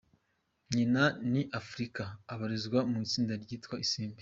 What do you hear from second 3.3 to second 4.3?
ryitwa Isimbi.